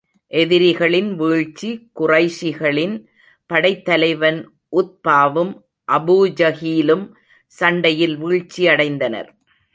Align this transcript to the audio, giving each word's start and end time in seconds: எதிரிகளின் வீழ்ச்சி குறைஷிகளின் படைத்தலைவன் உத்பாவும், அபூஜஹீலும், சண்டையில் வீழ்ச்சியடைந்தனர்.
எதிரிகளின் 0.27 1.15
வீழ்ச்சி 1.15 1.91
குறைஷிகளின் 1.99 2.95
படைத்தலைவன் 3.45 4.39
உத்பாவும், 4.71 5.53
அபூஜஹீலும், 5.91 7.11
சண்டையில் 7.45 8.17
வீழ்ச்சியடைந்தனர். 8.23 9.29